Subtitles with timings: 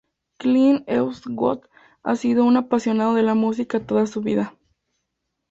[0.39, 1.59] Clint Eastwood
[2.01, 4.55] ha sido un apasionado de la música toda su vida.